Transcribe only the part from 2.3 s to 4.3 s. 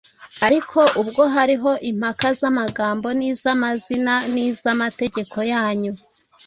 z’amagambo n’iz’amazina